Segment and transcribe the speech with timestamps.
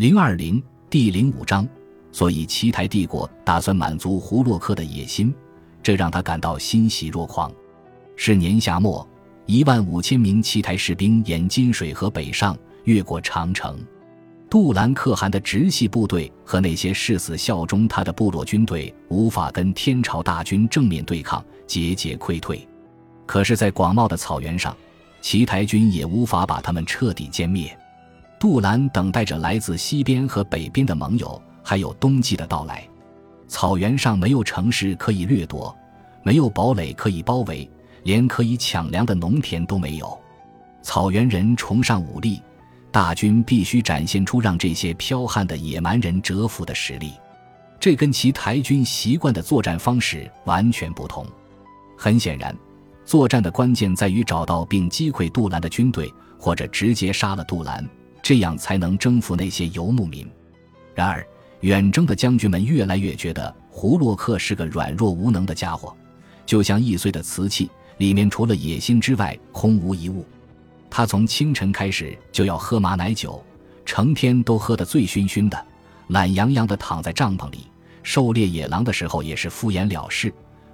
[0.00, 1.68] 零二零第零五章，
[2.10, 5.30] 所以奇台帝国打算满足胡洛克的野心，
[5.82, 7.52] 这让他感到欣喜若狂。
[8.16, 9.06] 是年夏末，
[9.44, 13.78] 一万五千名奇台士兵沿金水河北上，越过长城。
[14.48, 22.66] 杜兰可汗的直系部队和那些誓死效忠他的部落军队无法跟天朝大军正面对抗，节节溃退。
[23.26, 24.74] 可是，在广袤的草原上，
[25.20, 27.76] 奇台军也无法把他们彻底歼灭。
[28.40, 32.88] 杜兰等待着来自西边和北边的盟友，还有冬季的到来。
[33.46, 35.76] 草原上没有城市可以掠夺，
[36.22, 37.70] 没有堡垒可以包围，
[38.04, 40.18] 连可以抢粮的农田都没有。
[40.80, 42.42] 草原人崇尚武力，
[42.90, 47.12] 大军必须展现出让这些剽悍的野蛮人折服的实力。
[47.78, 51.26] 这跟其台军习惯的作战方式完全不同。
[51.94, 52.56] 很显然，
[53.04, 57.86] 作战的关键在于找到并击溃杜兰的军队，或者直接杀了杜兰。
[58.22, 60.28] 这样才能征服那些游牧民。
[60.94, 61.26] 然而，
[61.60, 65.94] 远征的将军们越来越觉得胡洛克是个软弱无能的家伙，
[66.44, 70.24] 就像易碎的瓷器，里面除了野心之外空无一物。
[70.88, 73.42] 他从清晨开始就要喝马奶酒，
[73.84, 75.66] 成天都喝得醉醺醺的，
[76.08, 77.66] 懒洋洋地躺在帐篷里。
[78.02, 80.32] 狩猎野狼的时候也是敷衍了事，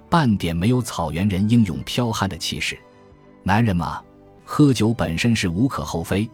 [0.09, 2.77] 半点没有草原人英勇剽悍的气势。
[3.43, 4.01] 男人嘛，
[4.45, 6.27] 喝酒本身是无可厚非。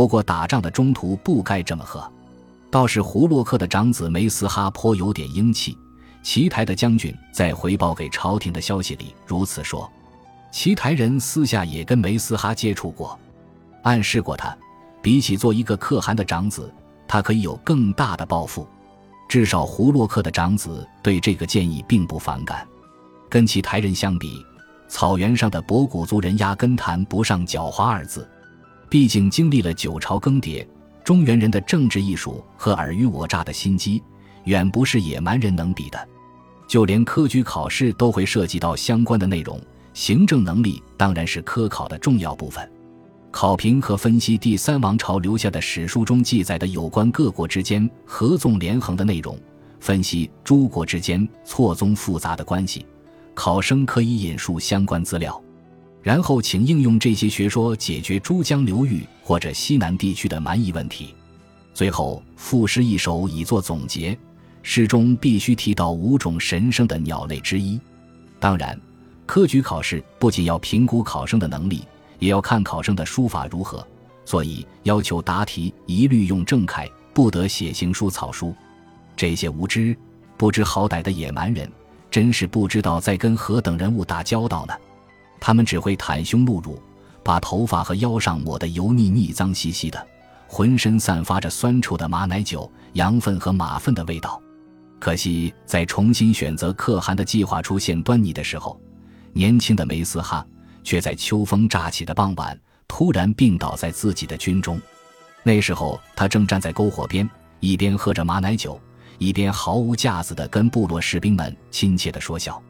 [0.00, 2.10] 不过打仗的中途不该这么喝，
[2.70, 5.76] 倒是胡洛克的长子梅斯哈颇有点英气。
[6.22, 9.86] 奇台的将军在回报给朝廷的消息里如此说。
[10.50, 13.20] 奇台人私下也跟梅斯哈接触过，
[13.82, 14.56] 暗示过他，
[15.02, 16.72] 比起做一个可汗的长子，
[17.06, 18.66] 他可以有更大的抱负。
[19.28, 22.66] 至少胡洛克的长子对这个建议并不反感。
[23.28, 24.42] 跟其台人相比，
[24.88, 28.26] 草原上的博古族人压根谈不上狡猾二字。
[28.90, 30.66] 毕竟经历了九朝更迭，
[31.04, 34.02] 中原人的政治艺术和尔虞我诈的心机，
[34.44, 36.08] 远不是野蛮人能比的。
[36.66, 39.60] 就连科举考试都会涉及到相关的内容，
[39.94, 42.68] 行政能力当然是科考的重要部分。
[43.30, 49.38] 考评和分析第三王朝留下的史书中记载的有关各国之间合纵连横的内容，
[49.78, 52.84] 分析诸国之间错综复杂的关系，
[53.34, 55.40] 考生可以引述相关资料。
[56.02, 61.14] 然后，请应用这些学说解决珠江流域或者西南地区的蛮夷问题。
[61.74, 64.16] 最后，赋诗一首以作总结。
[64.62, 67.80] 诗中必须提到五种神圣的鸟类之一。
[68.38, 68.78] 当然，
[69.24, 71.82] 科举考试不仅要评估考生的能力，
[72.18, 73.86] 也要看考生的书法如何，
[74.26, 78.54] 所以要求答题一律用正楷，不得写行书草书。
[79.16, 79.96] 这些无知、
[80.36, 81.70] 不知好歹的野蛮人，
[82.10, 84.74] 真是不知道在跟何等人物打交道呢？
[85.40, 86.80] 他们只会袒胸露乳，
[87.24, 90.06] 把头发和腰上抹得油腻腻、脏兮兮的，
[90.46, 94.40] 浑身散发着酸臭的马奶酒、羊粪和马粪的味道。
[94.98, 98.78] 可惜，在重新选择可汗的计划出现端倪的时候，
[99.32, 100.46] 年轻的梅斯哈
[100.84, 104.78] 却在秋风乍起的傍晚突然病倒在自己的军中。
[105.42, 107.28] 那时候，他正站在篝火边，
[107.60, 108.78] 一边喝着马奶酒，
[109.16, 112.62] 一边毫无架子地跟部落士兵们亲切地说笑。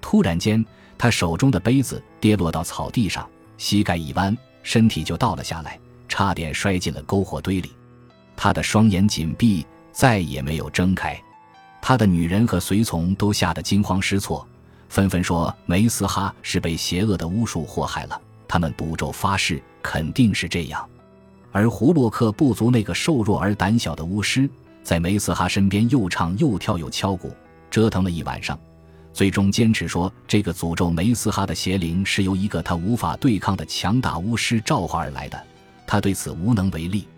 [0.00, 0.64] 突然间，
[0.98, 7.72] 他手中的杯子跌落到草地上，膝盖一弯，身体就倒了下来，差点摔进了篝火堆里。
[8.36, 11.20] 他的双眼紧闭，再也没有睁开。
[11.80, 14.46] 他的女人和随从都吓得惊慌失措，
[14.88, 18.20] 纷纷说梅斯哈是被邪恶的巫术祸害了。
[18.48, 20.86] 他们赌咒发誓，肯定是这样。
[21.52, 24.48] 而胡洛克部族那个瘦弱而胆小的巫师，
[24.82, 27.32] 在梅斯哈身边又唱又跳又敲鼓，
[27.70, 28.58] 折腾了一晚上。
[29.16, 35.42] 最终坚持说，这个诅咒梅斯哈的邪灵是由一个他无法对抗的强大巫师召唤而来的，
[35.86, 37.08] 他对此无能为力。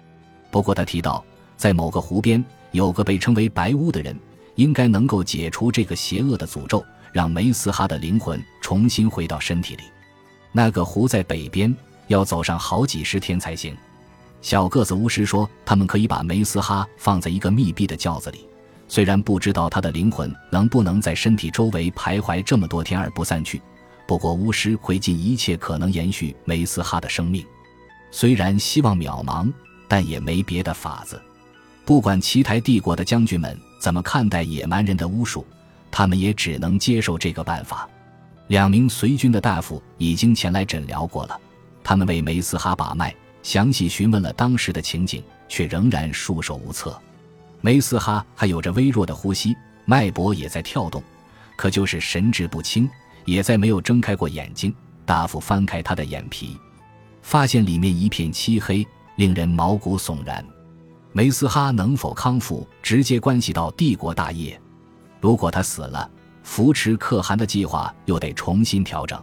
[0.49, 1.25] 不过他提到，
[1.57, 4.17] 在某个湖边有个被称为白巫的人，
[4.55, 9.83] 应该能够解除这个邪恶的诅咒，让梅斯哈的灵魂重新回到身体里。
[10.53, 11.75] 那个湖在北边，
[12.07, 13.77] 要走上好几十天才行。
[14.41, 18.48] 小个子巫师说，他们可以把梅斯哈放在一个密闭的轿子里。
[18.89, 23.61] 虽然不知道他的灵魂能不能在身体周围徘徊这么多天而不散去，
[24.07, 27.45] 不过巫师会尽一切可能延续梅斯哈的生命。
[28.11, 29.53] 虽然希望渺茫，
[29.87, 31.21] 但也没别的法子。
[31.85, 35.47] 不管奇台帝国的将军们怎么看待野蛮人的巫术，
[35.91, 37.89] 他们也只能接受这个办法。
[38.47, 41.39] 两名随军的大夫已经前来诊疗过了，
[41.85, 46.99] 他们为梅斯哈把脉，详细询问了当时的情景，却仍然束手无策。
[47.61, 51.03] 梅斯哈还有着微弱的呼吸，脉搏也在跳动，
[51.57, 52.89] 可就是神志不清，
[53.25, 54.75] 也再没有睁开过眼睛。
[55.05, 56.57] 大夫翻开他的眼皮，
[57.23, 60.45] 发现里面一片漆黑，令人毛骨悚然。
[61.13, 64.61] 梅斯哈能否康复，直接关系到帝国大业。
[65.21, 66.09] 如果他死了，
[66.43, 69.21] 扶持可汗的计划又得重新调整。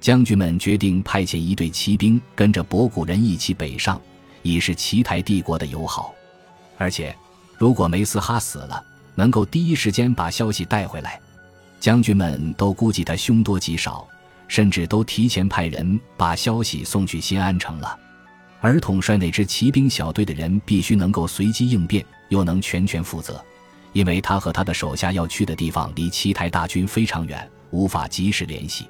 [0.00, 4.00] 将军们决定派遣一队骑兵跟着博古人一起北上，
[4.42, 6.14] 以示奇台帝国的友好。
[6.78, 7.14] 而且，
[7.60, 8.82] 如果梅斯哈死了，
[9.14, 11.20] 能够第一时间把消息带回来。
[11.78, 14.08] 将军们都估计他凶多吉少，
[14.48, 17.98] 甚至都提前派人把消息送去新安城了。
[18.62, 23.44] 而统帅那支骑兵小队的人必须能够随机应变，又能全权负责，
[23.92, 28.86] 因为他和他的手下要去的地方离奇台大军非常远，无法及时联系。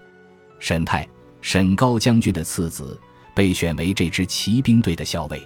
[0.60, 1.04] 沈泰、
[1.40, 2.96] 沈高将军的次子
[3.34, 5.44] 被选为这支骑兵队的校尉。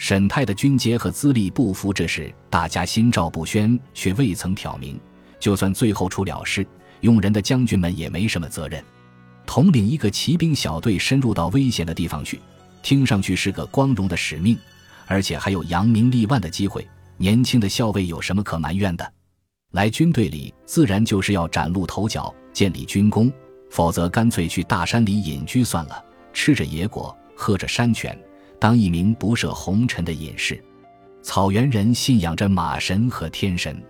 [0.00, 4.98] 沈泰的军阶和资历不符这事，大家心照不宣，却未曾挑明。
[5.38, 6.66] 就算最后出了事，
[7.02, 8.82] 用人的将军们也没什么责任。
[9.44, 12.40] 统领一个骑兵小队深入到危险的地方去。
[12.82, 14.56] 听上去是个光荣的使命，
[15.06, 16.88] 而且还有扬名立万的机会。
[17.18, 19.12] 年轻的校尉有什么可埋怨的？
[19.72, 23.30] 来军队里自然就是要崭露头角，建立军功，
[23.68, 28.18] 否则干脆去大山里隐居算了，吃着野果，喝着山泉，
[28.60, 30.62] 当一名不涉红尘的隐士。
[31.22, 33.82] 草原人信仰着马神和天神，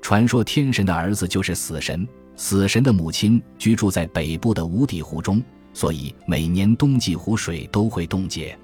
[0.00, 2.06] 传说天神的儿子就是死神，
[2.36, 5.42] 死神的母亲居住在北部的无底湖中。
[5.72, 8.56] 所以每年冬季湖水都会冻结，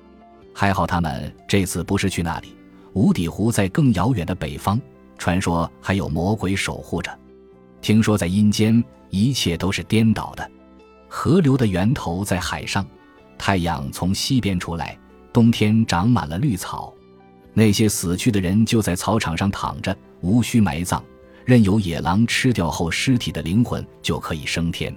[0.54, 2.54] 还好他们这次不是去那里。
[2.92, 4.80] 无底湖在更遥远的北方，
[5.18, 7.16] 传说还有魔鬼守护着。
[7.80, 10.48] 听说在阴间一切都是颠倒的，
[11.08, 12.86] 河流的源头在海上，
[13.38, 14.96] 太阳从西边出来，
[15.32, 16.92] 冬天长满了绿草，
[17.54, 21.02] 那些死去的人就在草场上躺着，无需埋葬，
[21.44, 24.94] 任由野狼吃掉后，尸体的灵魂就可以升天。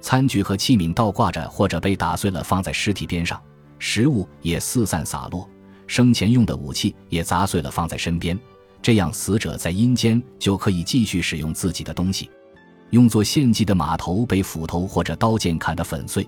[0.00, 3.38] 餐具和器皿倒挂着，或者被打碎了放在尸体边上；
[3.78, 5.48] 食物也四散洒落，
[5.86, 8.38] 生前用的武器也砸碎了放在身边。
[8.82, 12.30] 这样，死者在阴间就可以继续使用自己的东西。
[12.90, 16.26] 用作献祭的马头被斧头或者刀剑砍得粉碎。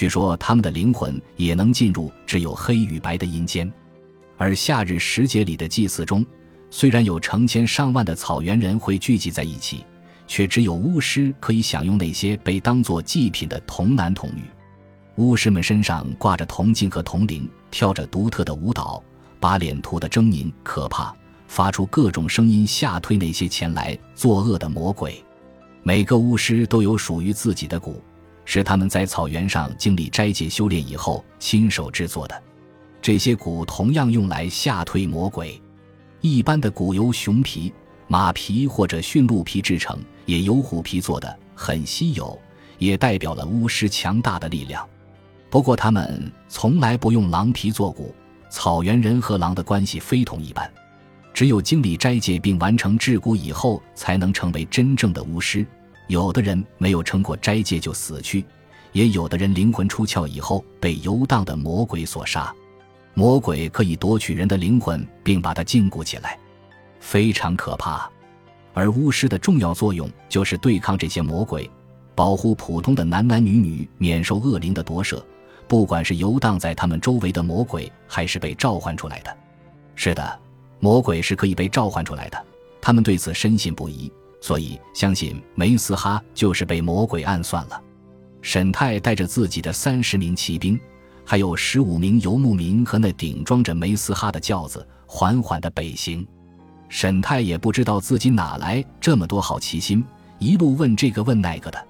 [0.00, 3.70] 据说他们的灵魂也能进入只有黑与白的阴间。
[4.38, 6.24] 而夏日时节里的祭祀中，
[6.70, 9.84] 虽然有成千上万的草原人会聚集在一起。
[10.26, 14.44] 却只有巫师可以享用那些被当作祭品的童男童女。
[15.16, 19.02] 巫师们身上挂着铜镜和铜铃，跳着独特的舞蹈，
[19.38, 21.14] 把脸涂得狰狞可怕，
[21.46, 25.22] 发出各种声音吓退那些前来作恶的魔鬼。
[25.82, 28.02] 每个巫师都有属于自己的鼓，
[28.52, 32.42] 是他们在草原上经历斋戒修炼以后亲手制作的。
[33.00, 35.62] 这些鼓同样用来吓退魔鬼。
[36.20, 37.72] 一般的鼓由熊皮。
[38.08, 42.36] 马皮或者驯鹿皮制成，也由虎皮做的，很稀有，
[42.76, 44.84] 也代表了巫师强大的力量。
[45.48, 48.12] 不过他们从来不用狼皮做鼓。
[48.50, 50.68] 草原人和狼的关系非同一般，
[51.32, 55.64] 只有经历斋戒并完成制蛊以后，才能成为真正的巫师。
[56.10, 58.44] 有的人没有撑过斋戒就死去，
[58.90, 62.52] 也有的人灵魂出窍以后被游荡的魔鬼所杀。
[63.14, 66.36] 魔鬼可以夺取人的灵魂，并把它禁锢起来。
[66.98, 68.10] 非常可怕，
[68.74, 71.70] 而巫师的重要作用就是对抗这些魔鬼，
[72.16, 75.24] 保护普通的男男女女免受恶灵的夺舍。
[75.68, 79.36] 不管是游荡在他们周围的魔鬼，还是被召唤出来的，
[79.94, 80.40] 是的，
[80.80, 82.46] 魔鬼是可以被召唤出来的。
[82.80, 87.80] 他们对此深信不疑，所以相信梅斯哈就是被魔鬼暗算了。
[88.42, 90.80] 沈泰带着自己的三十名骑兵，
[91.24, 96.26] 还有十五名游牧民和那顶装着梅斯哈的轿子，缓缓的北行。
[96.88, 100.04] 沈泰也不知道自己哪来这么多好奇心，
[100.38, 101.86] 一路问这个问那个的，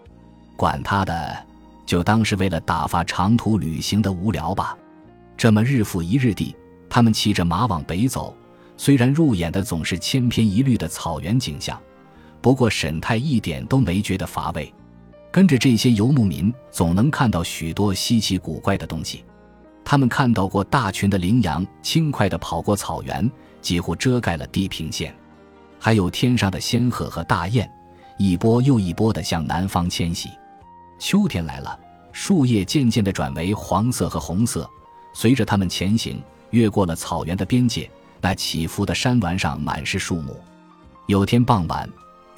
[0.56, 1.46] 管他的，
[1.86, 4.76] 就当是为了打发长途旅行的无聊吧。
[5.36, 6.54] 这么日复一日地，
[6.88, 8.36] 他们骑着马往北走，
[8.76, 11.80] 虽然入眼的总是千篇一律的草原景象，
[12.40, 14.72] 不过沈泰一点都没觉得乏味。
[15.30, 19.24] 跟着这些游牧民，总能看到许多稀奇古怪的东西。
[19.84, 23.30] 他们看到过大群的羚羊轻快地跑过草原。
[23.62, 25.14] 几乎遮盖了地平线，
[25.78, 27.70] 还有天上的仙鹤和大雁，
[28.16, 30.30] 一波又一波地向南方迁徙。
[30.98, 31.78] 秋天来了，
[32.10, 34.66] 树叶渐渐地转为黄色和红色。
[35.12, 37.90] 随着他们前行，越过了草原的边界，
[38.22, 40.34] 那起伏的山峦上满是树木。
[41.06, 41.86] 有天傍晚，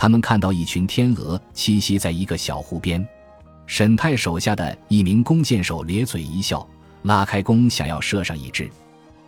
[0.03, 3.07] 他们看到一群天鹅栖息在一个小湖边。
[3.69, 6.67] 沈泰手下的一名弓箭手咧嘴一笑，
[7.03, 8.69] 拉开弓，想要射上一只。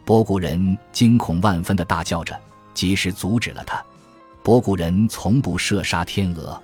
[0.05, 2.37] 博古人惊恐万分的大叫着，
[2.75, 3.81] 及时阻止了他。
[4.43, 6.61] 博古人从不射杀天鹅，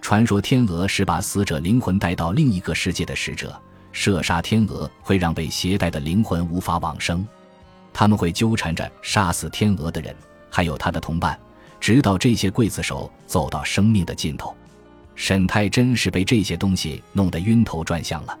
[0.00, 3.56] 传说天鹅是把死者灵魂带到另一个世界的使者，
[3.92, 7.24] 射杀天鹅会让被携带的灵魂无法往生。
[7.92, 10.12] 他们会纠缠着杀死天鹅的人，
[10.50, 11.38] 还有他的同伴，
[11.84, 14.56] 直到这些刽子手走到生命的尽头。
[15.14, 18.34] 沈太真是被这些东西弄得晕头转向了。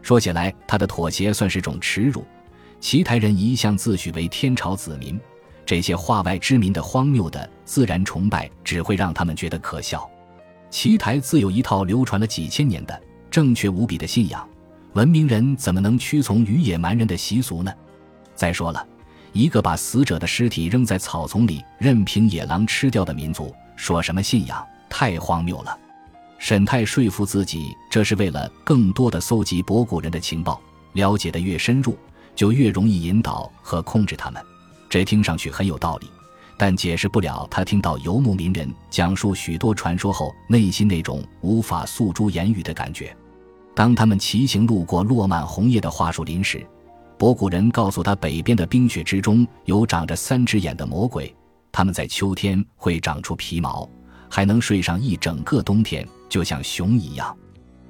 [0.00, 2.24] 说起来，他的妥协算是种耻辱。
[2.80, 5.20] 奇台人一向自诩为天朝子民，
[5.66, 10.08] 这些化外之民的荒谬的自然崇拜只会让他们觉得可笑。
[10.70, 12.98] 奇台自有一套流传了几千年的
[13.30, 14.48] 正确无比的信仰，
[14.94, 17.70] 文明人怎么能屈从于野蛮人的习俗呢？
[18.34, 18.87] 再说了，
[19.32, 24.64] 一个把死者的尸体扔在草丛里，任凭野狼吃掉的民族，说什么信仰？
[24.88, 25.78] 太荒谬了！
[26.38, 30.60] 沈泰说服自己，这是为了更多的搜集博古人的情报，
[30.92, 31.96] 了解的越深入，
[32.34, 34.42] 就越容易引导和控制他们。
[34.88, 36.08] 这听上去很有道理，
[36.56, 43.14] 但解释不了他听到游牧民人讲述许多传说后内心那种无法诉诸言语的感觉。
[43.74, 46.66] 当他们骑行路过落满红叶的桦树林时，
[47.18, 51.34] 博古人告诉他，北边的冰雪之中有长着三只眼的魔鬼，
[51.72, 53.90] 他们在秋天会长出皮毛，
[54.30, 57.36] 还能睡上一整个冬天，就像熊一样。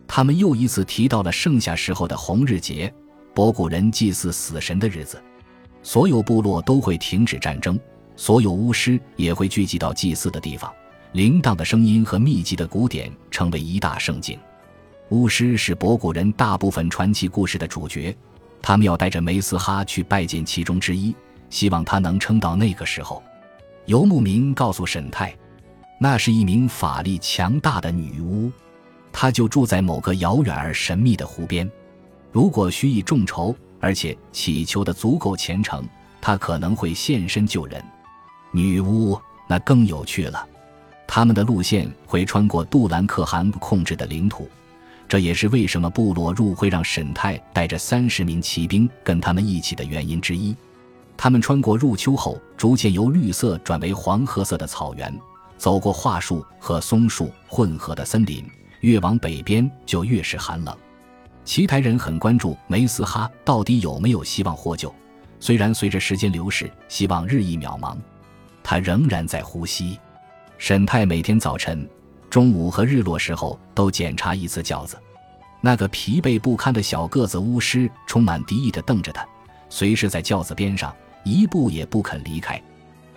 [0.07, 2.93] 他们又一次提到了盛夏时候的红日节，
[3.35, 5.23] 博古人祭祀死神的日子。
[5.83, 7.79] 所有部落都会停止战争，
[8.17, 10.73] 所有巫师也会聚集到祭祀的地方，
[11.13, 14.39] 铃铛的声音和密集的鼓点成为一大盛景。
[15.11, 18.17] 巫师是博古人大部分传奇故事的主角。
[18.61, 21.15] 他们要带着梅斯哈去拜见其中之一，
[21.50, 23.23] 希望他能撑到那个时候。
[23.87, 25.35] 游牧民告诉沈泰，
[25.99, 28.53] 那是一名法力强大的女巫，
[29.11, 31.71] 她就住在某个遥远而神秘的湖边。
[32.31, 35.83] 如果许以众筹，而且祈求的足够虔诚，
[36.21, 37.83] 她可能会现身救人。
[38.50, 40.47] 女巫那更有趣了，
[41.07, 44.47] 他们的路线会穿过杜兰可汗控制的领土。
[45.09, 50.55] 这也是为什么部落入会让沈泰带着三十名骑兵跟他们一起的原因之一。
[51.17, 55.12] 他们穿过入秋后逐渐由绿色转为黄褐色的草原，
[55.57, 58.45] 走过桦树和松树混合的森林，
[58.83, 60.77] 越往北边就越是寒冷。
[61.45, 64.95] 奇台人很关注梅斯哈到底有没有希望获救，
[65.41, 67.97] 虽然随着时间流逝，希望日益渺茫，
[68.62, 69.99] 他仍然在呼吸。
[70.59, 71.88] 沈泰每天早晨。
[72.31, 74.99] 中午和日落时候都检查一次轿子，
[75.61, 79.27] 那个疲惫不堪的小个子巫师充满敌意地瞪着他，
[79.69, 80.95] 随时在轿子边上，
[81.25, 82.61] 一步也不肯离开。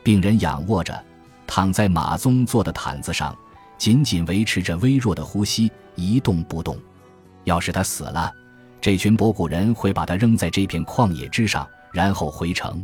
[0.03, 1.03] 病人仰卧着，
[1.45, 3.35] 躺在马鬃做的毯子上，
[3.77, 6.77] 紧紧维持着微弱的呼吸，一动不动。
[7.43, 8.31] 要是他死了，
[8.79, 12.83] 这群博古人会把他扔在这片旷野之上，然后回城。